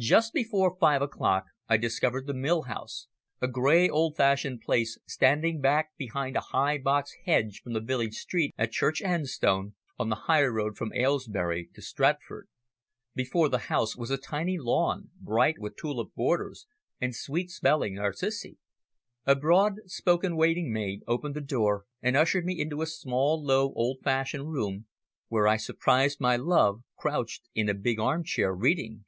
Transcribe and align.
Just 0.00 0.32
before 0.34 0.76
five 0.80 1.02
o'clock 1.02 1.44
I 1.68 1.76
discovered 1.76 2.26
the 2.26 2.34
Mill 2.34 2.62
House, 2.62 3.06
a 3.40 3.46
grey, 3.46 3.88
old 3.88 4.16
fashioned 4.16 4.60
place 4.60 4.98
standing 5.06 5.60
back 5.60 5.96
behind 5.96 6.34
a 6.36 6.40
high 6.50 6.78
box 6.78 7.12
hedge 7.26 7.60
from 7.62 7.72
the 7.72 7.80
village 7.80 8.16
street 8.16 8.56
at 8.58 8.72
Church 8.72 9.00
Enstone, 9.00 9.76
on 10.00 10.08
the 10.08 10.22
highroad 10.26 10.76
from 10.76 10.92
Aylesbury 10.94 11.70
to 11.74 11.80
Stratford. 11.80 12.48
Before 13.14 13.48
the 13.48 13.68
house 13.70 13.96
was 13.96 14.10
a 14.10 14.16
tiny 14.18 14.58
lawn, 14.58 15.10
bright 15.20 15.60
with 15.60 15.76
tulip 15.76 16.12
borders 16.16 16.66
and 17.00 17.14
sweet 17.14 17.48
smelling 17.48 17.94
narcissi. 17.94 18.58
A 19.26 19.36
broad 19.36 19.76
spoken 19.88 20.34
waiting 20.36 20.72
maid 20.72 21.04
opened 21.06 21.36
the 21.36 21.40
door 21.40 21.84
and 22.02 22.16
ushered 22.16 22.44
me 22.44 22.60
into 22.60 22.82
a 22.82 22.86
small, 22.86 23.40
low, 23.40 23.72
old 23.74 23.98
fashioned 24.02 24.50
room, 24.50 24.86
where 25.28 25.46
I 25.46 25.56
surprised 25.56 26.18
my 26.20 26.34
love 26.34 26.82
crouched 26.98 27.48
in 27.54 27.68
a 27.68 27.74
big 27.74 28.00
armchair, 28.00 28.52
reading. 28.52 29.04